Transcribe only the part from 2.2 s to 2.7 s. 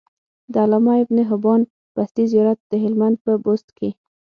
زيارت